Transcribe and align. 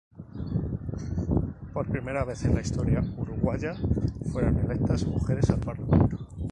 Por 1.73 1.87
primera 1.87 2.23
vez 2.25 2.43
en 2.45 2.55
la 2.55 2.61
historia 2.61 3.03
uruguaya 3.17 3.75
fueron 4.31 4.57
electas 4.57 5.05
mujeres 5.05 5.51
al 5.51 5.59
parlamento. 5.59 6.27